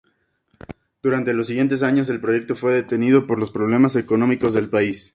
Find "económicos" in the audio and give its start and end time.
3.95-4.51